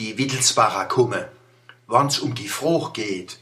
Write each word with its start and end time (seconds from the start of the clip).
die 0.00 0.16
Wittelsbacher 0.16 0.86
kommen, 0.86 1.26
wann's 1.86 2.20
um 2.20 2.34
die 2.34 2.48
Frucht 2.48 2.94
geht, 2.94 3.38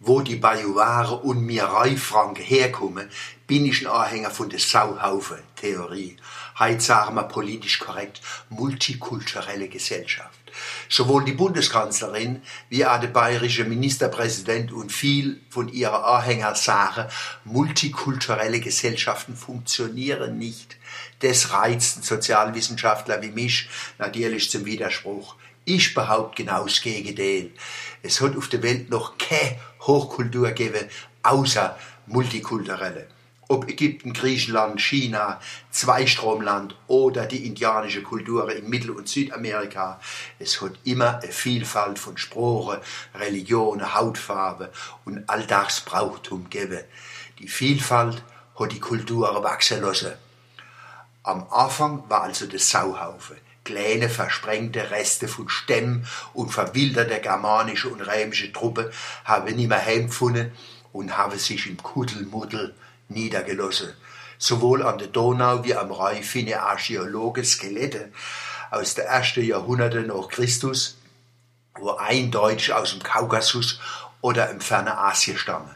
wo 0.00 0.22
die 0.22 0.36
Bajuware 0.36 1.16
und 1.16 1.44
mir 1.44 1.64
Reifranke 1.64 2.42
herkommen, 2.42 3.10
bin 3.46 3.66
ich 3.66 3.82
ein 3.82 3.88
Anhänger 3.88 4.30
von 4.30 4.48
der 4.48 4.58
Sauhaufen-Theorie. 4.58 6.16
Heute 6.58 6.80
sagen 6.80 7.14
wir 7.16 7.24
politisch 7.24 7.78
korrekt 7.78 8.22
multikulturelle 8.48 9.68
Gesellschaft. 9.68 10.38
Sowohl 10.88 11.26
die 11.26 11.32
Bundeskanzlerin 11.32 12.40
wie 12.70 12.86
auch 12.86 13.00
der 13.00 13.08
bayerische 13.08 13.64
Ministerpräsident 13.64 14.72
und 14.72 14.90
viel 14.90 15.42
von 15.50 15.68
ihrer 15.68 16.06
Anhänger 16.06 16.54
sagen, 16.54 17.06
multikulturelle 17.44 18.60
Gesellschaften 18.60 19.36
funktionieren 19.36 20.38
nicht. 20.38 20.78
Das 21.20 21.52
reizt 21.52 22.02
Sozialwissenschaftler 22.02 23.20
wie 23.20 23.30
mich 23.30 23.68
natürlich 23.98 24.50
zum 24.50 24.64
Widerspruch. 24.64 25.36
Ich 25.70 25.92
behaupte 25.92 26.44
genau 26.44 26.64
das 26.64 26.80
Gegenteil. 26.80 27.50
Es 28.02 28.22
hat 28.22 28.34
auf 28.38 28.48
der 28.48 28.62
Welt 28.62 28.88
noch 28.88 29.18
keine 29.18 29.58
Hochkultur 29.82 30.48
gegeben, 30.48 30.88
außer 31.22 31.78
multikulturelle. 32.06 33.06
Ob 33.48 33.68
Ägypten, 33.68 34.14
Griechenland, 34.14 34.80
China, 34.80 35.38
Zweistromland 35.70 36.74
oder 36.86 37.26
die 37.26 37.44
indianische 37.46 38.02
Kultur 38.02 38.50
in 38.50 38.70
Mittel- 38.70 38.92
und 38.92 39.10
Südamerika, 39.10 40.00
es 40.38 40.58
hat 40.62 40.72
immer 40.84 41.18
eine 41.18 41.32
Vielfalt 41.32 41.98
von 41.98 42.16
Sprache, 42.16 42.80
Religionen, 43.14 43.94
Hautfarbe 43.94 44.72
und 45.04 45.28
Alltagsbrauchtum 45.28 46.48
gegeben. 46.48 46.80
Die 47.40 47.48
Vielfalt 47.48 48.22
hat 48.58 48.72
die 48.72 48.80
Kultur 48.80 49.42
wachsen 49.44 49.82
lassen. 49.82 50.14
Am 51.24 51.46
Anfang 51.50 52.08
war 52.08 52.22
also 52.22 52.46
der 52.46 52.58
Sauhaufe 52.58 53.36
kleine 53.68 54.08
versprengte 54.08 54.90
Reste 54.90 55.28
von 55.28 55.50
Stämmen 55.50 56.06
und 56.32 56.48
verwilderte 56.48 57.20
germanische 57.20 57.90
und 57.90 58.00
römische 58.00 58.50
Truppen 58.50 58.86
haben 59.26 59.54
nicht 59.54 59.68
mehr 59.68 59.84
heimgefunden 59.84 60.52
und 60.94 61.18
haben 61.18 61.38
sich 61.38 61.66
im 61.66 61.76
Kuddelmuddel 61.76 62.74
niedergelassen. 63.10 63.92
Sowohl 64.38 64.82
an 64.82 64.96
der 64.96 65.08
Donau 65.08 65.64
wie 65.64 65.74
am 65.74 65.92
Rhein 65.92 66.22
finden 66.22 66.54
Archäologen 66.54 67.44
Skelette 67.44 68.10
aus 68.70 68.94
der 68.94 69.04
ersten 69.04 69.44
Jahrhunderte 69.44 70.00
nach 70.00 70.28
Christus, 70.28 70.96
wo 71.74 71.90
eindeutig 71.90 72.72
aus 72.72 72.92
dem 72.92 73.02
Kaukasus 73.02 73.80
oder 74.22 74.48
im 74.48 74.62
fernen 74.62 74.88
Asien 74.88 75.36
stammen. 75.36 75.74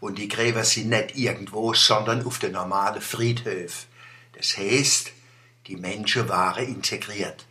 Und 0.00 0.16
die 0.16 0.28
Gräber 0.28 0.64
sind 0.64 0.88
nicht 0.88 1.14
irgendwo, 1.14 1.74
sondern 1.74 2.24
auf 2.24 2.38
den 2.38 2.52
normalen 2.52 3.02
Friedhöfen. 3.02 3.86
Das 4.32 4.56
heißt, 4.56 5.12
die 5.66 5.76
Menschen 5.76 6.28
waren 6.28 6.66
integriert. 6.66 7.46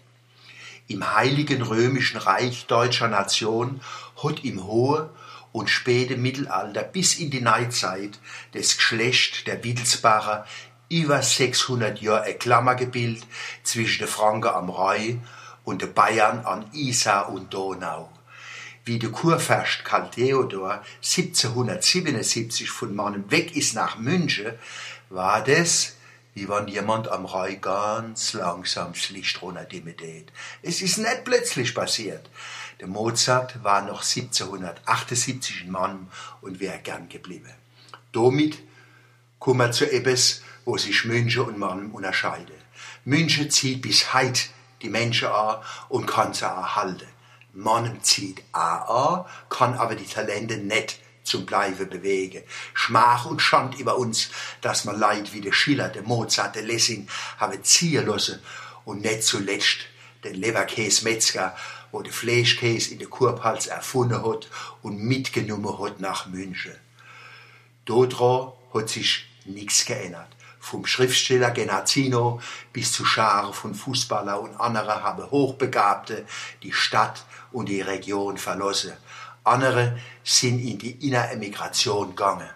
Im 0.87 1.15
Heiligen 1.15 1.61
Römischen 1.61 2.17
Reich 2.17 2.67
deutscher 2.67 3.07
Nation 3.07 3.81
hat 4.21 4.43
im 4.43 4.63
hohen 4.65 5.09
und 5.51 5.69
späten 5.69 6.21
Mittelalter 6.21 6.83
bis 6.83 7.15
in 7.15 7.31
die 7.31 7.41
Neuzeit 7.41 8.19
das 8.51 8.75
Geschlecht 8.75 9.47
der 9.47 9.63
Wittelsbacher 9.63 10.45
über 10.89 11.21
600 11.21 12.01
Jahre 12.01 12.23
ein 12.23 12.37
Klammergebild 12.37 13.25
zwischen 13.63 13.99
den 13.99 14.07
Franken 14.07 14.49
am 14.49 14.69
Rhein 14.69 15.25
und 15.63 15.81
den 15.81 15.93
Bayern 15.93 16.39
an 16.45 16.65
Isar 16.73 17.29
und 17.29 17.53
Donau. 17.53 18.09
Wie 18.85 18.99
der 18.99 19.11
Kurfürst 19.11 19.85
Karl 19.85 20.11
Theodor 20.11 20.83
1777 20.97 22.69
von 22.69 22.93
Mannem 22.93 23.31
weg 23.31 23.55
ist 23.55 23.75
nach 23.75 23.97
München, 23.97 24.53
war 25.09 25.41
das 25.43 25.95
wie 26.33 26.49
wenn 26.49 26.67
jemand 26.67 27.07
am 27.07 27.25
Rhein 27.25 27.61
ganz 27.61 28.33
langsam 28.33 28.93
das 28.93 29.09
Licht 29.09 29.41
runterdimmt. 29.41 30.31
Es 30.61 30.81
ist 30.81 30.97
nicht 30.97 31.23
plötzlich 31.23 31.75
passiert. 31.75 32.29
Der 32.79 32.87
Mozart 32.87 33.63
war 33.63 33.81
noch 33.81 34.03
1778 34.03 35.63
ein 35.63 35.71
Mann 35.71 36.11
und 36.41 36.59
wäre 36.59 36.79
gern 36.79 37.07
geblieben. 37.07 37.53
Damit 38.11 38.57
kommen 39.39 39.59
wir 39.59 39.71
zu 39.71 39.91
etwas, 39.91 40.41
wo 40.65 40.77
sich 40.77 41.05
München 41.05 41.43
und 41.43 41.57
Mann 41.57 41.91
unterscheiden. 41.91 42.55
München 43.05 43.49
zieht 43.51 43.81
bis 43.81 44.13
heute 44.13 44.41
die 44.81 44.89
Menschen 44.89 45.27
an 45.27 45.61
und 45.89 46.05
kann 46.05 46.33
sie 46.33 46.45
erhalten. 46.45 47.07
Mann 47.53 48.01
zieht 48.01 48.43
auch 48.51 49.25
an, 49.25 49.25
kann 49.49 49.75
aber 49.75 49.95
die 49.95 50.07
Talente 50.07 50.57
nicht 50.57 50.99
zum 51.23 51.45
Bleiben 51.45 51.89
bewegen. 51.89 52.43
Schmach 52.73 53.25
und 53.25 53.41
Schand 53.41 53.79
über 53.79 53.97
uns, 53.97 54.29
dass 54.61 54.85
man 54.85 54.99
Leid 54.99 55.33
wie 55.33 55.41
der 55.41 55.53
Schiller, 55.53 55.89
der 55.89 56.03
Mozart, 56.03 56.55
der 56.55 56.63
Lessing 56.63 57.07
haben 57.37 57.63
ziehen 57.63 58.05
lassen 58.05 58.41
und 58.85 59.01
nicht 59.01 59.23
zuletzt 59.23 59.79
den 60.23 60.35
Leberkäse-Metzger, 60.35 61.55
wo 61.91 62.01
der 62.01 62.13
Fleischkäse 62.13 62.91
in 62.91 62.99
der 62.99 63.07
Kurpals 63.07 63.67
erfunden 63.67 64.25
hat 64.25 64.49
und 64.81 64.99
mitgenommen 64.99 65.79
hat 65.79 65.99
nach 65.99 66.27
München. 66.27 66.75
Dodra 67.85 68.53
hat 68.73 68.89
sich 68.89 69.25
nichts 69.45 69.85
geändert. 69.85 70.29
Vom 70.59 70.85
Schriftsteller 70.85 71.51
Genazzino 71.51 72.39
bis 72.71 72.93
zu 72.93 73.03
Scharen 73.03 73.53
von 73.53 73.75
Fußballer 73.75 74.39
und 74.39 74.55
anderen 74.55 75.03
haben 75.03 75.29
Hochbegabte 75.29 76.25
die 76.63 76.71
Stadt 76.71 77.25
und 77.51 77.67
die 77.67 77.81
Region 77.81 78.37
verlassen 78.37 78.93
andere 79.43 79.99
sind 80.23 80.59
in 80.59 80.77
die 80.77 81.07
Inneremigration 81.07 82.09
gegangen. 82.09 82.49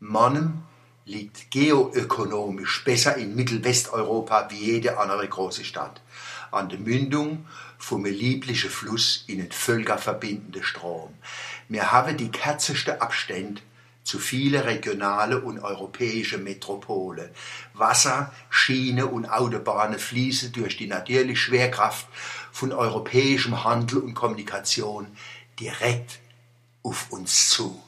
Mannem 0.00 0.62
liegt 1.04 1.50
geoökonomisch 1.50 2.84
besser 2.84 3.16
in 3.16 3.34
Mittelwesteuropa 3.34 4.48
wie 4.50 4.64
jede 4.72 4.98
andere 4.98 5.28
große 5.28 5.64
Stadt. 5.64 6.00
An 6.50 6.68
der 6.68 6.78
Mündung 6.78 7.46
vom 7.78 8.04
lieblichen 8.04 8.70
Fluss 8.70 9.24
in 9.26 9.38
den 9.38 9.52
völkerverbindenden 9.52 10.62
Strom. 10.62 11.14
Wir 11.68 11.92
haben 11.92 12.16
die 12.16 12.30
kürzeste 12.30 13.00
Abstände 13.00 13.62
zu 14.02 14.18
viele 14.18 14.64
regionale 14.64 15.40
und 15.40 15.60
europäische 15.60 16.38
Metropole. 16.38 17.30
Wasser, 17.74 18.32
Schiene 18.48 19.06
und 19.06 19.26
Autobahnen 19.26 19.98
fließen 19.98 20.52
durch 20.52 20.76
die 20.76 20.86
natürliche 20.86 21.36
Schwerkraft 21.36 22.06
von 22.50 22.72
europäischem 22.72 23.62
Handel 23.62 23.98
und 23.98 24.14
Kommunikation 24.14 25.06
direkt 25.60 26.18
auf 26.82 27.10
uns 27.10 27.50
zu. 27.50 27.80